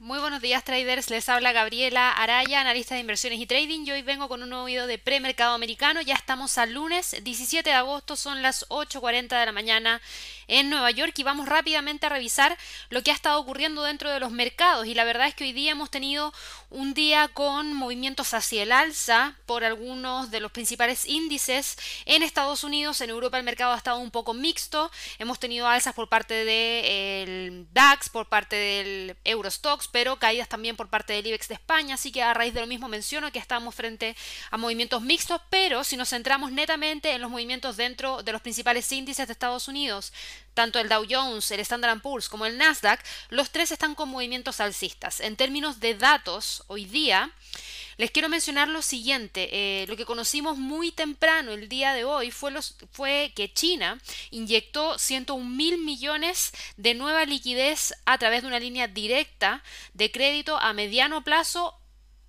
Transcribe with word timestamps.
Muy 0.00 0.18
buenos 0.18 0.42
días 0.42 0.64
traders, 0.64 1.08
les 1.08 1.28
habla 1.28 1.52
Gabriela 1.52 2.10
Araya, 2.10 2.60
analista 2.60 2.96
de 2.96 3.00
inversiones 3.00 3.38
y 3.38 3.46
trading. 3.46 3.84
Y 3.86 3.92
hoy 3.92 4.02
vengo 4.02 4.28
con 4.28 4.42
un 4.42 4.48
nuevo 4.48 4.64
video 4.64 4.88
de 4.88 4.98
premercado 4.98 5.54
americano. 5.54 6.02
Ya 6.02 6.14
estamos 6.14 6.58
al 6.58 6.72
lunes 6.72 7.14
17 7.22 7.70
de 7.70 7.76
agosto, 7.76 8.16
son 8.16 8.42
las 8.42 8.68
8.40 8.70 9.38
de 9.38 9.46
la 9.46 9.52
mañana 9.52 10.02
en 10.48 10.68
Nueva 10.68 10.90
York 10.90 11.14
y 11.16 11.22
vamos 11.22 11.48
rápidamente 11.48 12.06
a 12.06 12.08
revisar 12.08 12.58
lo 12.90 13.02
que 13.02 13.12
ha 13.12 13.14
estado 13.14 13.38
ocurriendo 13.38 13.84
dentro 13.84 14.10
de 14.10 14.18
los 14.18 14.32
mercados. 14.32 14.86
Y 14.86 14.94
la 14.94 15.04
verdad 15.04 15.28
es 15.28 15.34
que 15.36 15.44
hoy 15.44 15.52
día 15.52 15.70
hemos 15.70 15.92
tenido 15.92 16.34
un 16.70 16.92
día 16.92 17.28
con 17.28 17.72
movimientos 17.72 18.34
hacia 18.34 18.64
el 18.64 18.72
alza 18.72 19.36
por 19.46 19.62
algunos 19.62 20.32
de 20.32 20.40
los 20.40 20.50
principales 20.50 21.06
índices 21.06 21.78
en 22.04 22.24
Estados 22.24 22.64
Unidos. 22.64 23.00
En 23.00 23.10
Europa 23.10 23.38
el 23.38 23.44
mercado 23.44 23.72
ha 23.72 23.78
estado 23.78 23.98
un 24.00 24.10
poco 24.10 24.34
mixto. 24.34 24.90
Hemos 25.20 25.38
tenido 25.38 25.68
alzas 25.68 25.94
por 25.94 26.08
parte 26.08 26.44
del 26.44 27.68
DAX, 27.72 28.08
por 28.08 28.28
parte 28.28 28.56
del 28.56 29.16
Eurostox 29.24 29.83
pero 29.88 30.18
caídas 30.18 30.48
también 30.48 30.76
por 30.76 30.88
parte 30.88 31.12
del 31.12 31.26
IBEX 31.26 31.48
de 31.48 31.54
España, 31.54 31.94
así 31.94 32.12
que 32.12 32.22
a 32.22 32.34
raíz 32.34 32.54
de 32.54 32.60
lo 32.60 32.66
mismo 32.66 32.88
menciono 32.88 33.30
que 33.32 33.38
estamos 33.38 33.74
frente 33.74 34.16
a 34.50 34.56
movimientos 34.56 35.02
mixtos, 35.02 35.40
pero 35.50 35.84
si 35.84 35.96
nos 35.96 36.10
centramos 36.10 36.52
netamente 36.52 37.12
en 37.12 37.20
los 37.20 37.30
movimientos 37.30 37.76
dentro 37.76 38.22
de 38.22 38.32
los 38.32 38.42
principales 38.42 38.90
índices 38.92 39.26
de 39.26 39.32
Estados 39.32 39.68
Unidos, 39.68 40.12
tanto 40.54 40.78
el 40.78 40.88
Dow 40.88 41.04
Jones, 41.08 41.50
el 41.50 41.60
Standard 41.60 42.00
Poor's 42.00 42.28
como 42.28 42.46
el 42.46 42.58
Nasdaq, 42.58 43.00
los 43.30 43.50
tres 43.50 43.72
están 43.72 43.94
con 43.94 44.08
movimientos 44.08 44.60
alcistas. 44.60 45.20
En 45.20 45.36
términos 45.36 45.80
de 45.80 45.94
datos, 45.94 46.62
hoy 46.68 46.84
día, 46.84 47.30
les 47.96 48.10
quiero 48.10 48.28
mencionar 48.28 48.68
lo 48.68 48.82
siguiente. 48.82 49.48
Eh, 49.52 49.86
lo 49.86 49.96
que 49.96 50.04
conocimos 50.04 50.58
muy 50.58 50.92
temprano 50.92 51.52
el 51.52 51.68
día 51.68 51.92
de 51.92 52.04
hoy 52.04 52.30
fue, 52.30 52.50
los, 52.50 52.76
fue 52.92 53.32
que 53.34 53.52
China 53.52 54.00
inyectó 54.30 54.98
101 54.98 55.44
mil 55.44 55.78
millones 55.78 56.52
de 56.76 56.94
nueva 56.94 57.24
liquidez 57.24 57.94
a 58.04 58.18
través 58.18 58.42
de 58.42 58.48
una 58.48 58.60
línea 58.60 58.88
directa 58.88 59.62
de 59.92 60.10
crédito 60.10 60.58
a 60.58 60.72
mediano 60.72 61.22
plazo 61.24 61.78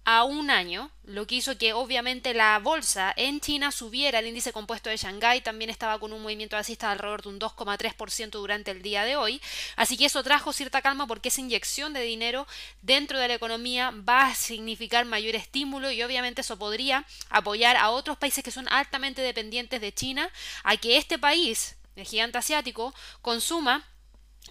a 0.05 0.23
un 0.23 0.51
año, 0.51 0.91
lo 1.03 1.25
que 1.25 1.35
hizo 1.35 1.57
que 1.57 1.73
obviamente 1.73 2.35
la 2.35 2.59
bolsa 2.59 3.11
en 3.17 3.39
China 3.39 3.71
subiera, 3.71 4.19
el 4.19 4.27
índice 4.27 4.53
compuesto 4.53 4.89
de 4.89 4.97
Shanghái. 4.97 5.41
También 5.41 5.71
estaba 5.71 5.99
con 5.99 6.13
un 6.13 6.21
movimiento 6.21 6.55
alcista 6.55 6.87
de 6.87 6.93
alrededor 6.93 7.23
de 7.23 7.29
un 7.29 7.39
2,3% 7.39 8.29
durante 8.29 8.69
el 8.69 8.83
día 8.83 9.03
de 9.03 9.15
hoy, 9.15 9.41
así 9.75 9.97
que 9.97 10.05
eso 10.05 10.23
trajo 10.23 10.53
cierta 10.53 10.83
calma 10.83 11.07
porque 11.07 11.29
esa 11.29 11.41
inyección 11.41 11.93
de 11.93 12.01
dinero 12.01 12.45
dentro 12.83 13.19
de 13.19 13.27
la 13.27 13.33
economía 13.33 13.91
va 14.07 14.27
a 14.27 14.35
significar 14.35 15.05
mayor 15.05 15.35
estímulo 15.35 15.89
y 15.89 16.03
obviamente 16.03 16.41
eso 16.41 16.57
podría 16.57 17.05
apoyar 17.29 17.75
a 17.75 17.89
otros 17.89 18.17
países 18.17 18.43
que 18.43 18.51
son 18.51 18.67
altamente 18.69 19.23
dependientes 19.23 19.81
de 19.81 19.91
China 19.91 20.29
a 20.63 20.77
que 20.77 20.97
este 20.97 21.17
país, 21.17 21.77
el 21.95 22.05
gigante 22.05 22.37
asiático, 22.37 22.93
consuma 23.23 23.83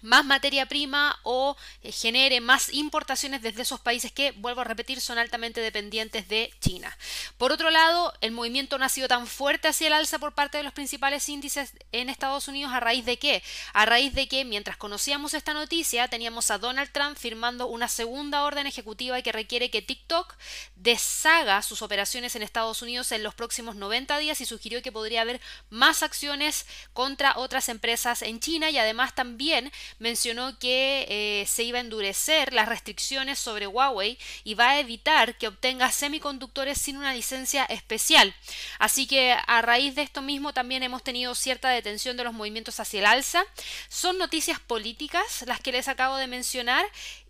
más 0.01 0.25
materia 0.25 0.65
prima 0.65 1.19
o 1.23 1.55
eh, 1.81 1.91
genere 1.91 2.41
más 2.41 2.73
importaciones 2.73 3.41
desde 3.41 3.61
esos 3.61 3.79
países 3.79 4.11
que, 4.11 4.31
vuelvo 4.31 4.61
a 4.61 4.65
repetir, 4.65 5.01
son 5.01 5.17
altamente 5.17 5.61
dependientes 5.61 6.27
de 6.27 6.53
China. 6.59 6.95
Por 7.37 7.51
otro 7.51 7.69
lado, 7.69 8.13
el 8.21 8.31
movimiento 8.31 8.77
no 8.77 8.85
ha 8.85 8.89
sido 8.89 9.07
tan 9.07 9.27
fuerte 9.27 9.67
hacia 9.67 9.87
el 9.87 9.93
alza 9.93 10.19
por 10.19 10.33
parte 10.33 10.57
de 10.57 10.63
los 10.63 10.73
principales 10.73 11.27
índices 11.29 11.73
en 11.91 12.09
Estados 12.09 12.47
Unidos 12.47 12.73
a 12.73 12.79
raíz 12.79 13.05
de 13.05 13.17
qué? 13.17 13.43
A 13.73 13.85
raíz 13.85 14.13
de 14.13 14.27
que 14.27 14.45
mientras 14.45 14.77
conocíamos 14.77 15.33
esta 15.33 15.53
noticia 15.53 16.07
teníamos 16.07 16.51
a 16.51 16.57
Donald 16.57 16.91
Trump 16.91 17.17
firmando 17.17 17.67
una 17.67 17.87
segunda 17.87 18.43
orden 18.43 18.67
ejecutiva 18.67 19.21
que 19.21 19.31
requiere 19.31 19.69
que 19.69 19.81
TikTok 19.81 20.35
deshaga 20.75 21.61
sus 21.61 21.81
operaciones 21.81 22.35
en 22.35 22.43
Estados 22.43 22.81
Unidos 22.81 23.11
en 23.11 23.23
los 23.23 23.33
próximos 23.33 23.75
90 23.75 24.17
días 24.19 24.41
y 24.41 24.45
sugirió 24.45 24.81
que 24.81 24.91
podría 24.91 25.21
haber 25.21 25.41
más 25.69 26.03
acciones 26.03 26.65
contra 26.93 27.37
otras 27.37 27.69
empresas 27.69 28.21
en 28.21 28.39
China 28.39 28.69
y 28.69 28.77
además 28.77 29.15
también 29.15 29.71
mencionó 29.99 30.57
que 30.59 31.05
eh, 31.09 31.45
se 31.47 31.63
iba 31.63 31.77
a 31.77 31.81
endurecer 31.81 32.53
las 32.53 32.67
restricciones 32.67 33.39
sobre 33.39 33.67
Huawei 33.67 34.17
y 34.43 34.53
va 34.53 34.71
a 34.71 34.79
evitar 34.79 35.37
que 35.37 35.47
obtenga 35.47 35.91
semiconductores 35.91 36.79
sin 36.79 36.97
una 36.97 37.13
licencia 37.13 37.65
especial. 37.65 38.33
Así 38.79 39.07
que 39.07 39.35
a 39.47 39.61
raíz 39.61 39.95
de 39.95 40.01
esto 40.01 40.21
mismo 40.21 40.53
también 40.53 40.83
hemos 40.83 41.03
tenido 41.03 41.35
cierta 41.35 41.69
detención 41.69 42.17
de 42.17 42.23
los 42.23 42.33
movimientos 42.33 42.79
hacia 42.79 42.99
el 42.99 43.05
alza. 43.05 43.43
Son 43.89 44.17
noticias 44.17 44.59
políticas 44.59 45.43
las 45.47 45.59
que 45.59 45.71
les 45.71 45.87
acabo 45.87 46.17
de 46.17 46.27
mencionar 46.27 46.85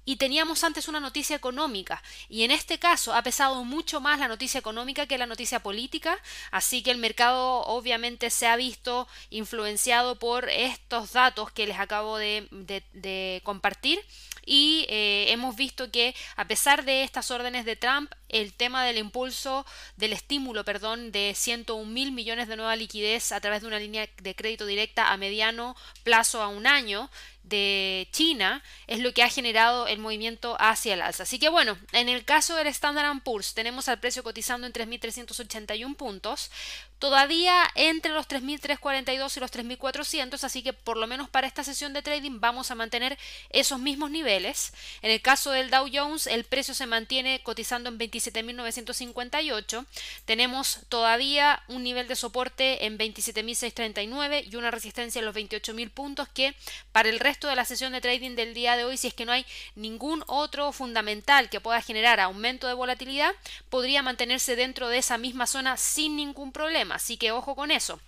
y 0.06 0.18
teníamos 0.18 0.64
antes 0.64 0.88
una 0.88 1.00
noticia 1.00 1.36
económica. 1.36 2.02
Y 2.30 2.44
en 2.44 2.52
este 2.52 2.78
caso 2.78 3.14
ha 3.14 3.24
pesado 3.24 3.64
mucho 3.64 4.00
más 4.00 4.20
la 4.20 4.28
noticia 4.28 4.60
económica 4.60 5.08
que 5.08 5.18
la 5.18 5.26
noticia 5.26 5.62
política, 5.62 6.18
así 6.52 6.84
que 6.84 6.92
el 6.92 7.00
mercado 7.00 7.62
obviamente 7.64 8.30
se 8.30 8.48
ha 8.48 8.56
visto 8.56 9.08
influenciado 9.32 10.18
por 10.18 10.50
estos 10.50 11.14
datos 11.14 11.52
que 11.52 11.68
les 11.68 11.80
acabo 11.80 12.18
de, 12.18 13.42
compartir. 13.44 14.00
Y 14.48 14.86
eh, 14.90 15.26
hemos 15.30 15.56
visto 15.56 15.90
que 15.90 16.16
a 16.36 16.46
pesar 16.48 16.86
de 16.86 17.02
estas 17.02 17.32
órdenes 17.32 17.66
de 17.66 17.76
Trump, 17.76 18.12
el 18.42 18.54
tema 18.54 18.84
del 18.84 18.98
impulso, 18.98 19.66
del 19.96 20.14
estímulo, 20.14 20.66
perdón, 20.66 21.12
de 21.12 21.34
101 21.36 21.90
mil 21.90 22.12
millones 22.12 22.48
de 22.48 22.58
nueva 22.58 22.76
liquidez 22.76 23.32
a 23.32 23.40
través 23.40 23.62
de 23.62 23.68
una 23.68 23.80
línea 23.80 24.10
de 24.22 24.36
crédito 24.36 24.66
directa 24.66 25.12
a 25.12 25.18
mediano 25.18 25.76
plazo 26.04 26.42
a 26.42 26.48
un 26.48 26.68
año 26.68 27.10
de 27.48 28.08
China 28.12 28.64
es 28.88 29.00
lo 29.00 29.14
que 29.14 29.24
ha 29.24 29.30
generado 29.30 29.88
el 29.88 30.00
movimiento 30.00 30.58
hacia 30.60 30.96
el 30.96 31.02
alza. 31.02 31.24
Así 31.24 31.40
que 31.40 31.50
bueno, 31.50 31.78
en 31.92 32.10
el 32.10 32.26
caso 32.26 32.56
del 32.56 32.68
Standard 32.68 33.22
Poor's 33.24 33.54
tenemos 33.54 33.88
al 33.88 34.00
precio 34.00 34.24
cotizando 34.24 34.66
en 34.66 34.74
3.381 34.74 35.96
puntos, 35.96 36.50
todavía 36.98 37.64
entre 37.76 38.14
los 38.14 38.28
3.342 38.28 39.38
y 39.38 39.40
los 39.40 39.52
3.400, 39.52 40.44
así 40.44 40.64
que 40.64 40.74
por 40.74 40.98
lo 40.98 41.08
menos 41.08 41.30
para 41.30 41.48
esta 41.48 41.64
sesión 41.64 41.94
de 41.94 42.02
trading 42.02 42.40
vamos 42.40 42.72
a 42.72 42.76
mantener 42.76 43.18
esos 43.52 43.80
mismos 43.80 44.10
niveles. 44.10 44.74
En 45.02 45.12
el 45.12 45.22
caso 45.22 45.52
del 45.52 45.70
Dow 45.70 45.88
Jones, 45.92 46.28
el 46.28 46.46
precio 46.46 46.74
se 46.74 46.88
mantiene 46.88 47.44
cotizando 47.44 47.90
en 47.90 47.98
27.958. 48.34 49.86
Tenemos 50.26 50.80
todavía 50.90 51.62
un 51.68 51.84
nivel 51.84 52.08
de 52.08 52.16
soporte 52.16 52.86
en 52.86 52.98
27.639 52.98 54.48
y 54.52 54.56
una 54.56 54.72
resistencia 54.72 55.20
en 55.20 55.26
los 55.26 55.36
28.000 55.36 55.90
puntos 55.92 56.28
que 56.30 56.56
para 56.92 57.10
el 57.10 57.20
resto 57.20 57.48
de 57.48 57.56
la 57.56 57.66
sesión 57.66 57.94
de 57.94 58.02
trading 58.02 58.36
del 58.36 58.54
día 58.54 58.76
de 58.76 58.86
hoy, 58.86 58.98
si 58.98 59.08
es 59.08 59.14
que 59.14 59.26
no 59.26 59.32
hay 59.32 59.46
ningún 59.76 60.24
otro 60.28 60.72
fundamental 60.72 61.50
que 61.50 61.62
pueda 61.62 61.82
generar 61.82 62.20
aumento 62.20 62.68
de 62.68 62.74
volatilidad, 62.74 63.32
podría 63.70 64.02
mantenerse 64.02 64.56
dentro 64.56 64.90
de 64.90 64.98
esa 64.98 65.18
misma 65.18 65.48
zona 65.48 65.78
sin 65.78 66.16
ningún 66.16 66.52
problema 66.52 66.96
así 66.96 67.18
que 67.18 67.32
ojo 67.32 67.56
con 67.56 67.72
eso. 67.72 68.00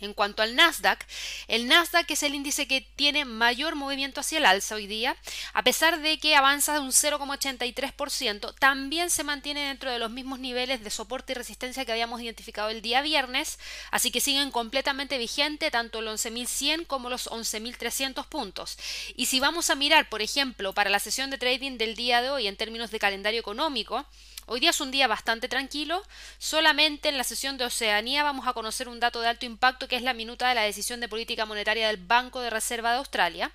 En 0.00 0.12
cuanto 0.12 0.42
al 0.42 0.54
Nasdaq, 0.54 1.06
el 1.48 1.68
Nasdaq 1.68 2.10
es 2.10 2.22
el 2.22 2.34
índice 2.34 2.68
que 2.68 2.82
tiene 2.96 3.24
mayor 3.24 3.74
movimiento 3.74 4.20
hacia 4.20 4.38
el 4.38 4.46
alza 4.46 4.74
hoy 4.74 4.86
día, 4.86 5.16
a 5.54 5.62
pesar 5.62 6.00
de 6.00 6.18
que 6.18 6.36
avanza 6.36 6.74
de 6.74 6.80
un 6.80 6.90
0,83%, 6.90 8.54
también 8.58 9.10
se 9.10 9.24
mantiene 9.24 9.66
dentro 9.66 9.90
de 9.90 9.98
los 9.98 10.10
mismos 10.10 10.38
niveles 10.38 10.84
de 10.84 10.90
soporte 10.90 11.32
y 11.32 11.36
resistencia 11.36 11.84
que 11.84 11.92
habíamos 11.92 12.20
identificado 12.20 12.68
el 12.68 12.82
día 12.82 13.00
viernes, 13.00 13.58
así 13.90 14.10
que 14.10 14.20
siguen 14.20 14.50
completamente 14.50 15.18
vigente 15.18 15.70
tanto 15.70 16.00
el 16.00 16.08
11.100 16.08 16.86
como 16.86 17.08
los 17.08 17.28
11.300 17.30 18.26
puntos. 18.26 18.78
Y 19.16 19.26
si 19.26 19.40
vamos 19.40 19.70
a 19.70 19.74
mirar, 19.74 20.08
por 20.08 20.22
ejemplo, 20.22 20.74
para 20.74 20.90
la 20.90 21.00
sesión 21.00 21.30
de 21.30 21.38
trading 21.38 21.78
del 21.78 21.94
día 21.96 22.22
de 22.22 22.30
hoy 22.30 22.46
en 22.46 22.56
términos 22.56 22.90
de 22.90 22.98
calendario 22.98 23.40
económico, 23.40 24.06
Hoy 24.48 24.60
día 24.60 24.70
es 24.70 24.80
un 24.80 24.92
día 24.92 25.08
bastante 25.08 25.48
tranquilo, 25.48 26.00
solamente 26.38 27.08
en 27.08 27.18
la 27.18 27.24
sesión 27.24 27.58
de 27.58 27.64
Oceanía 27.64 28.22
vamos 28.22 28.46
a 28.46 28.52
conocer 28.52 28.88
un 28.88 29.00
dato 29.00 29.20
de 29.20 29.26
alto 29.26 29.44
impacto 29.44 29.88
que 29.88 29.96
es 29.96 30.02
la 30.02 30.14
minuta 30.14 30.48
de 30.48 30.54
la 30.54 30.62
decisión 30.62 31.00
de 31.00 31.08
política 31.08 31.46
monetaria 31.46 31.88
del 31.88 31.96
Banco 31.96 32.40
de 32.40 32.50
Reserva 32.50 32.92
de 32.92 32.98
Australia. 32.98 33.50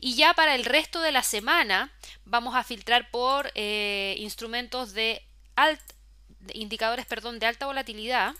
Y 0.00 0.16
ya 0.16 0.34
para 0.34 0.56
el 0.56 0.64
resto 0.64 1.00
de 1.00 1.12
la 1.12 1.22
semana 1.22 1.92
vamos 2.24 2.56
a 2.56 2.64
filtrar 2.64 3.12
por 3.12 3.52
eh, 3.54 4.16
instrumentos 4.18 4.92
de 4.92 5.22
indicadores 6.52 7.06
perdón, 7.06 7.38
de 7.38 7.46
alta 7.46 7.66
volatilidad. 7.66 8.34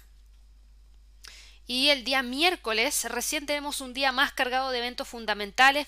Y 1.69 1.91
el 1.91 2.03
día 2.03 2.25
miércoles 2.25 3.05
recién 3.05 3.47
tenemos 3.47 3.81
un 3.81 3.95
día 3.95 4.11
más 4.11 4.33
cargado 4.33 4.73
de 4.73 4.79
eventos 4.79 5.07
fundamentales 5.07 5.87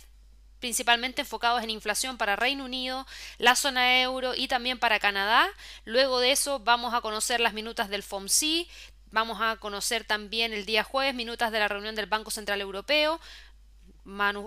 principalmente 0.60 1.22
enfocados 1.22 1.62
en 1.62 1.70
inflación 1.70 2.16
para 2.16 2.36
Reino 2.36 2.64
Unido, 2.64 3.06
la 3.38 3.56
zona 3.56 4.00
euro 4.00 4.34
y 4.34 4.48
también 4.48 4.78
para 4.78 4.98
Canadá. 4.98 5.48
Luego 5.84 6.20
de 6.20 6.32
eso 6.32 6.60
vamos 6.60 6.94
a 6.94 7.00
conocer 7.00 7.40
las 7.40 7.52
minutas 7.52 7.88
del 7.88 8.02
FOMC, 8.02 8.66
vamos 9.10 9.38
a 9.40 9.56
conocer 9.56 10.04
también 10.04 10.52
el 10.52 10.66
día 10.66 10.84
jueves 10.84 11.14
minutas 11.14 11.52
de 11.52 11.58
la 11.58 11.68
reunión 11.68 11.94
del 11.94 12.06
Banco 12.06 12.30
Central 12.30 12.60
Europeo, 12.60 13.20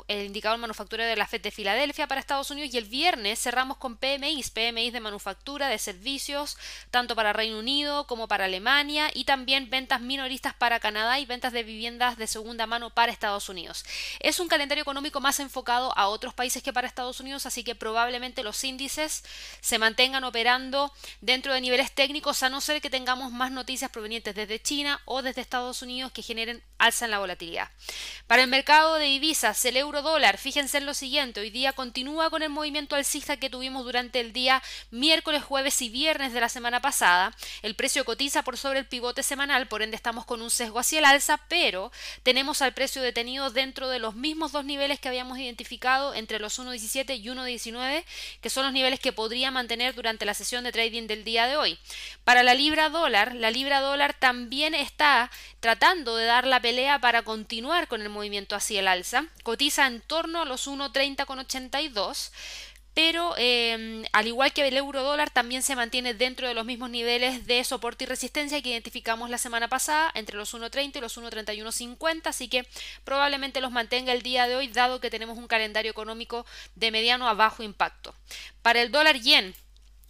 el 0.08 0.26
indicador 0.26 0.58
manufacturero 0.58 1.10
de 1.10 1.18
la 1.18 1.28
FED 1.28 1.42
de 1.42 1.52
Filadelfia 1.52 2.08
para 2.08 2.22
Estados 2.22 2.50
Unidos 2.50 2.74
y 2.74 2.78
el 2.78 2.86
viernes 2.86 3.40
cerramos 3.40 3.78
con 3.78 3.98
PMIs, 3.98 4.52
PMIs 4.52 4.94
de 4.94 5.02
manufactura, 5.02 5.68
de 5.68 5.78
servicios, 5.78 6.58
tanto 6.92 7.14
para 7.16 7.34
Reino 7.34 7.60
Unido 7.60 8.08
como 8.08 8.30
para 8.30 8.46
Alemania 8.46 9.12
y 9.14 9.26
también 9.26 9.70
ventas 9.70 10.00
minoristas 10.00 10.54
para 10.54 10.80
Canadá 10.80 11.20
y 11.20 11.26
ventas 11.26 11.52
de 11.52 11.64
viviendas 11.64 12.18
de 12.18 12.28
segunda 12.28 12.68
mano 12.68 12.90
para 12.90 13.12
Estados 13.12 13.50
Unidos. 13.50 13.84
Es 14.22 14.40
un 14.40 14.48
calendario 14.48 14.82
económico 14.82 15.20
más 15.20 15.42
enfocado 15.42 15.92
a 15.98 16.08
otros 16.08 16.34
países 16.34 16.64
que 16.64 16.72
para 16.72 16.88
Estados 16.88 17.20
Unidos, 17.20 17.46
así 17.46 17.64
que 17.66 17.76
probablemente 17.76 18.44
los 18.44 18.64
índices 18.64 19.26
se 19.60 19.78
mantengan 19.78 20.24
operando 20.24 20.94
dentro 21.20 21.54
de 21.54 21.60
niveles 21.60 21.92
técnicos 21.92 22.44
a 22.44 22.50
no 22.50 22.62
ser 22.62 22.82
que 22.82 22.90
tengamos 22.90 23.32
más 23.34 23.52
noticias 23.52 23.92
provenientes 23.92 24.34
desde 24.36 24.62
China 24.62 25.02
o 25.04 25.22
desde 25.22 25.42
Estados 25.42 25.82
Unidos 25.82 26.14
que 26.14 26.22
generen 26.22 26.64
alza 26.78 27.06
en 27.06 27.12
la 27.12 27.20
volatilidad. 27.20 27.70
Para 28.26 28.44
el 28.44 28.50
mercado 28.50 28.96
de 28.96 29.06
divisas 29.06 29.49
el 29.50 29.78
euro 29.78 30.04
dólar, 30.04 30.38
fíjense 30.38 30.78
en 30.78 30.86
lo 30.86 30.94
siguiente, 30.94 31.40
hoy 31.40 31.50
día 31.50 31.74
continúa 31.74 32.30
con 32.30 32.44
el 32.44 32.50
movimiento 32.50 32.96
alcista 32.96 33.38
que 33.38 33.50
tuvimos 33.50 33.84
durante 33.84 34.20
el 34.20 34.32
día 34.32 34.62
miércoles, 34.92 35.44
jueves 35.44 35.82
y 35.82 35.90
viernes 35.90 36.34
de 36.34 36.40
la 36.40 36.50
semana 36.50 36.82
pasada. 36.82 37.36
El 37.64 37.74
precio 37.74 38.06
cotiza 38.06 38.44
por 38.44 38.58
sobre 38.58 38.80
el 38.80 38.86
pivote 38.86 39.24
semanal, 39.24 39.68
por 39.68 39.82
ende 39.82 39.96
estamos 39.96 40.26
con 40.26 40.44
un 40.44 40.52
sesgo 40.52 40.78
hacia 40.78 41.00
el 41.00 41.06
alza, 41.06 41.38
pero 41.50 41.92
tenemos 42.22 42.62
al 42.62 42.76
precio 42.76 43.02
detenido 43.02 43.50
dentro 43.50 43.90
de 43.90 43.98
los 43.98 44.14
mismos 44.14 44.52
dos 44.52 44.66
niveles 44.66 45.00
que 45.00 45.08
habíamos 45.08 45.40
identificado 45.40 46.14
entre 46.14 46.40
los 46.40 46.60
1.17 46.60 47.18
y 47.18 47.26
1.19, 47.26 48.04
que 48.42 48.50
son 48.52 48.66
los 48.66 48.74
niveles 48.74 49.00
que 49.00 49.14
podría 49.14 49.50
mantener 49.50 49.96
durante 49.96 50.26
la 50.26 50.36
sesión 50.36 50.64
de 50.64 50.72
trading 50.72 51.08
del 51.08 51.24
día 51.24 51.48
de 51.48 51.58
hoy. 51.58 51.80
Para 52.24 52.44
la 52.44 52.54
libra 52.54 52.90
dólar, 52.90 53.34
la 53.34 53.50
libra 53.50 53.82
dólar 53.82 54.14
también 54.14 54.76
está 54.76 55.32
tratando 55.60 56.16
de 56.16 56.26
dar 56.26 56.46
la 56.46 56.62
pelea 56.62 57.00
para 57.00 57.24
continuar 57.24 57.88
con 57.88 58.02
el 58.02 58.10
movimiento 58.10 58.56
hacia 58.56 58.80
el 58.80 58.88
alza. 58.88 59.26
Cotiza 59.50 59.88
en 59.88 60.00
torno 60.02 60.44
a 60.44 60.46
los 60.46 60.68
1.30,82 60.68 62.30
pero 62.94 63.34
em, 63.38 64.04
al 64.14 64.28
igual 64.28 64.54
que 64.54 64.68
el 64.68 64.78
euro 64.78 65.02
dólar 65.02 65.32
también 65.32 65.64
se 65.64 65.76
mantiene 65.76 66.14
dentro 66.14 66.48
de 66.48 66.54
los 66.54 66.66
mismos 66.66 66.92
niveles 66.92 67.48
de 67.48 67.64
soporte 67.64 68.04
y 68.04 68.08
resistencia 68.08 68.62
que 68.62 68.70
identificamos 68.70 69.32
la 69.32 69.40
semana 69.40 69.68
pasada 69.68 70.12
entre 70.14 70.38
los 70.38 70.54
1.30 70.54 70.98
y 70.98 71.02
los 71.02 71.18
1.31.50 71.18 72.28
así 72.28 72.48
que 72.48 72.68
probablemente 73.04 73.60
los 73.60 73.72
mantenga 73.72 74.14
el 74.14 74.22
día 74.22 74.48
de 74.48 74.56
hoy 74.56 74.68
dado 74.68 75.00
que 75.00 75.10
tenemos 75.10 75.36
un 75.40 75.48
calendario 75.48 75.90
económico 75.90 76.46
de 76.76 76.92
mediano 76.92 77.28
a 77.28 77.34
bajo 77.34 77.64
impacto. 77.64 78.14
Para 78.62 78.84
el 78.84 78.92
dólar 78.92 79.20
yen 79.20 79.56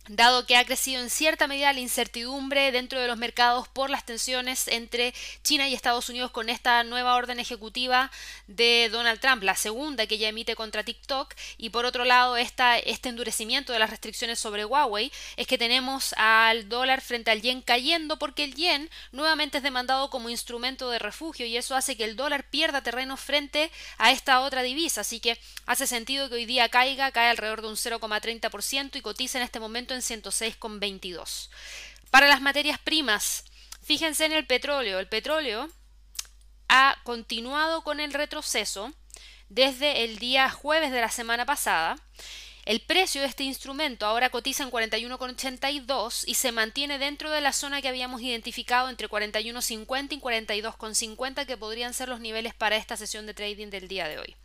dado 0.09 0.47
que 0.47 0.57
ha 0.57 0.65
crecido 0.65 1.01
en 1.01 1.09
cierta 1.11 1.45
medida 1.45 1.71
la 1.71 1.79
incertidumbre 1.79 2.71
dentro 2.71 2.99
de 2.99 3.07
los 3.07 3.17
mercados 3.17 3.67
por 3.67 3.91
las 3.91 4.05
tensiones 4.05 4.67
entre 4.67 5.13
China 5.43 5.69
y 5.69 5.75
Estados 5.75 6.09
Unidos 6.09 6.31
con 6.31 6.49
esta 6.49 6.83
nueva 6.83 7.13
orden 7.13 7.39
ejecutiva 7.39 8.11
de 8.47 8.89
Donald 8.91 9.19
Trump, 9.19 9.43
la 9.43 9.55
segunda 9.55 10.07
que 10.07 10.17
ya 10.17 10.29
emite 10.29 10.55
contra 10.55 10.83
TikTok, 10.83 11.35
y 11.57 11.69
por 11.69 11.85
otro 11.85 12.05
lado 12.05 12.37
esta, 12.37 12.79
este 12.79 13.09
endurecimiento 13.09 13.71
de 13.71 13.77
las 13.77 13.91
restricciones 13.91 14.39
sobre 14.39 14.65
Huawei, 14.65 15.11
es 15.37 15.45
que 15.45 15.59
tenemos 15.59 16.13
al 16.17 16.67
dólar 16.69 17.01
frente 17.01 17.29
al 17.29 17.43
yen 17.43 17.61
cayendo 17.61 18.17
porque 18.17 18.43
el 18.43 18.55
yen 18.55 18.89
nuevamente 19.11 19.57
es 19.57 19.63
demandado 19.63 20.09
como 20.09 20.31
instrumento 20.31 20.89
de 20.89 20.97
refugio 20.97 21.45
y 21.45 21.55
eso 21.55 21.75
hace 21.75 21.95
que 21.95 22.05
el 22.05 22.15
dólar 22.15 22.49
pierda 22.49 22.81
terreno 22.81 23.15
frente 23.15 23.71
a 23.99 24.11
esta 24.11 24.41
otra 24.41 24.63
divisa, 24.63 25.01
así 25.01 25.19
que 25.19 25.37
hace 25.67 25.85
sentido 25.85 26.29
que 26.29 26.35
hoy 26.35 26.45
día 26.47 26.67
caiga, 26.69 27.11
cae 27.11 27.29
alrededor 27.29 27.61
de 27.61 27.67
un 27.67 27.75
0,30% 27.75 28.95
y 28.95 29.01
cotiza 29.01 29.37
en 29.37 29.43
este 29.43 29.59
momento 29.59 29.93
en 29.93 29.98
106,22. 29.99 31.49
Para 32.11 32.27
las 32.27 32.41
materias 32.41 32.79
primas, 32.79 33.45
fíjense 33.81 34.25
en 34.25 34.31
el 34.31 34.45
petróleo. 34.45 34.99
El 34.99 35.07
petróleo 35.07 35.69
ha 36.67 36.97
continuado 37.03 37.83
con 37.83 37.99
el 37.99 38.13
retroceso 38.13 38.93
desde 39.49 40.03
el 40.03 40.19
día 40.19 40.49
jueves 40.49 40.91
de 40.91 41.01
la 41.01 41.09
semana 41.09 41.45
pasada 41.45 41.95
el 42.69 42.79
precio 42.81 43.21
de 43.21 43.27
este 43.27 43.45
instrumento 43.45 44.05
ahora 44.05 44.29
cotiza 44.29 44.61
en 44.61 44.69
41,82 44.69 46.25
y 46.27 46.35
se 46.35 46.51
mantiene 46.51 46.99
dentro 46.99 47.31
de 47.31 47.41
la 47.41 47.51
zona 47.51 47.81
que 47.81 47.87
habíamos 47.87 48.21
identificado 48.21 48.89
entre 48.89 49.09
41,50 49.09 50.11
y 50.11 50.19
42,50 50.19 51.47
que 51.47 51.57
podrían 51.57 51.95
ser 51.95 52.09
los 52.09 52.19
niveles 52.19 52.53
para 52.53 52.75
esta 52.75 52.95
sesión 52.95 53.25
de 53.25 53.33
trading 53.33 53.71
del 53.71 53.87
día 53.87 54.07
de 54.07 54.19
hoy. 54.19 54.35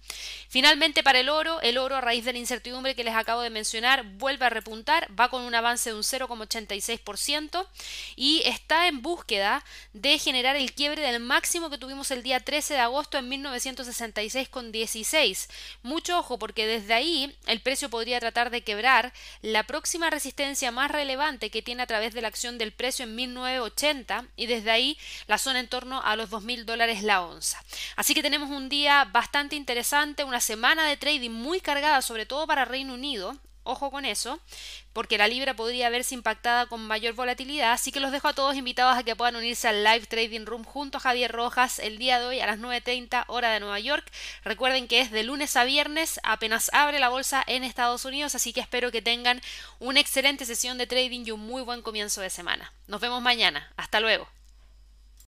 Finalmente 0.48 1.02
para 1.02 1.20
el 1.20 1.28
oro, 1.28 1.60
el 1.60 1.76
oro 1.76 1.96
a 1.96 2.00
raíz 2.00 2.24
de 2.24 2.32
la 2.32 2.38
incertidumbre 2.38 2.94
que 2.94 3.04
les 3.04 3.14
acabo 3.14 3.42
de 3.42 3.50
mencionar 3.50 4.04
vuelve 4.04 4.46
a 4.46 4.50
repuntar, 4.50 5.06
va 5.20 5.28
con 5.28 5.42
un 5.42 5.54
avance 5.54 5.90
de 5.90 5.96
un 5.96 6.02
0,86% 6.02 7.66
y 8.16 8.40
está 8.46 8.88
en 8.88 9.02
búsqueda 9.02 9.62
de 9.92 10.18
generar 10.18 10.56
el 10.56 10.72
quiebre 10.72 11.02
del 11.02 11.20
máximo 11.20 11.68
que 11.68 11.76
tuvimos 11.76 12.10
el 12.10 12.22
día 12.22 12.40
13 12.40 12.72
de 12.72 12.80
agosto 12.80 13.18
en 13.18 13.30
1966,16. 13.30 15.50
Mucho 15.82 16.18
ojo 16.18 16.38
porque 16.38 16.66
desde 16.66 16.94
ahí 16.94 17.36
el 17.46 17.60
precio 17.60 17.90
podría 17.90 18.13
tratar 18.20 18.50
de 18.50 18.62
quebrar 18.62 19.12
la 19.42 19.64
próxima 19.64 20.10
resistencia 20.10 20.70
más 20.70 20.90
relevante 20.90 21.50
que 21.50 21.62
tiene 21.62 21.82
a 21.82 21.86
través 21.86 22.14
de 22.14 22.22
la 22.22 22.28
acción 22.28 22.58
del 22.58 22.72
precio 22.72 23.04
en 23.04 23.14
1980 23.14 24.26
y 24.36 24.46
desde 24.46 24.70
ahí 24.70 24.98
la 25.26 25.38
zona 25.38 25.60
en 25.60 25.68
torno 25.68 26.02
a 26.02 26.16
los 26.16 26.30
2.000 26.30 26.64
dólares 26.64 27.02
la 27.02 27.22
onza. 27.22 27.62
Así 27.96 28.14
que 28.14 28.22
tenemos 28.22 28.50
un 28.50 28.68
día 28.68 29.04
bastante 29.04 29.56
interesante, 29.56 30.24
una 30.24 30.40
semana 30.40 30.86
de 30.86 30.96
trading 30.96 31.30
muy 31.30 31.60
cargada 31.60 32.02
sobre 32.02 32.26
todo 32.26 32.46
para 32.46 32.64
Reino 32.64 32.94
Unido. 32.94 33.36
Ojo 33.66 33.90
con 33.90 34.04
eso, 34.04 34.38
porque 34.92 35.16
la 35.16 35.26
libra 35.26 35.54
podría 35.54 35.88
verse 35.88 36.14
impactada 36.14 36.66
con 36.66 36.86
mayor 36.86 37.14
volatilidad, 37.14 37.72
así 37.72 37.92
que 37.92 38.00
los 38.00 38.12
dejo 38.12 38.28
a 38.28 38.34
todos 38.34 38.56
invitados 38.56 38.96
a 38.96 39.02
que 39.02 39.16
puedan 39.16 39.36
unirse 39.36 39.66
al 39.68 39.82
Live 39.82 40.06
Trading 40.06 40.44
Room 40.44 40.64
junto 40.64 40.98
a 40.98 41.00
Javier 41.00 41.32
Rojas 41.32 41.78
el 41.78 41.96
día 41.96 42.20
de 42.20 42.26
hoy 42.26 42.40
a 42.40 42.46
las 42.46 42.58
9.30 42.58 43.24
hora 43.28 43.52
de 43.52 43.60
Nueva 43.60 43.80
York. 43.80 44.04
Recuerden 44.44 44.86
que 44.86 45.00
es 45.00 45.10
de 45.10 45.22
lunes 45.22 45.56
a 45.56 45.64
viernes, 45.64 46.20
apenas 46.24 46.70
abre 46.74 46.98
la 46.98 47.08
bolsa 47.08 47.42
en 47.46 47.64
Estados 47.64 48.04
Unidos, 48.04 48.34
así 48.34 48.52
que 48.52 48.60
espero 48.60 48.92
que 48.92 49.00
tengan 49.00 49.40
una 49.78 50.00
excelente 50.00 50.44
sesión 50.44 50.76
de 50.76 50.86
trading 50.86 51.24
y 51.24 51.30
un 51.30 51.40
muy 51.40 51.62
buen 51.62 51.80
comienzo 51.80 52.20
de 52.20 52.28
semana. 52.28 52.70
Nos 52.86 53.00
vemos 53.00 53.22
mañana. 53.22 53.72
Hasta 53.76 54.00
luego. 54.00 54.28